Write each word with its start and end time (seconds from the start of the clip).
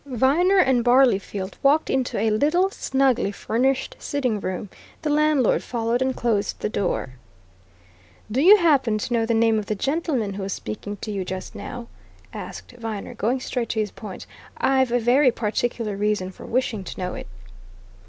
Viner 0.07 0.57
and 0.57 0.83
Barleyfield 0.83 1.59
walked 1.61 1.87
into 1.91 2.17
a 2.17 2.31
little 2.31 2.71
snugly 2.71 3.31
furnished 3.31 3.95
sitting 3.99 4.39
room; 4.39 4.67
the 5.03 5.11
landlord 5.11 5.61
followed 5.61 6.01
and 6.01 6.15
closed 6.15 6.59
the 6.59 6.69
door. 6.69 7.19
"Do 8.31 8.41
you 8.41 8.57
happen 8.57 8.97
to 8.97 9.13
know 9.13 9.27
the 9.27 9.35
name 9.35 9.59
of 9.59 9.67
the 9.67 9.75
gentleman 9.75 10.33
who 10.33 10.41
was 10.41 10.53
speaking 10.53 10.97
to 11.01 11.11
you 11.11 11.23
just 11.23 11.53
now?" 11.53 11.85
asked 12.33 12.71
Viner, 12.71 13.13
going 13.13 13.39
straight 13.41 13.69
to 13.69 13.79
his 13.79 13.91
point. 13.91 14.25
"I've 14.57 14.91
a 14.91 14.97
very 14.97 15.29
particular 15.29 15.95
reason 15.95 16.31
for 16.31 16.47
wishing 16.47 16.83
to 16.83 16.99
know 16.99 17.13
it." 17.13 17.27